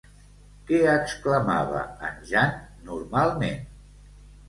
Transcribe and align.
Què 0.69 0.79
exclamava 0.93 1.83
en 2.09 2.19
Jan 2.33 2.59
normalment? 2.91 3.65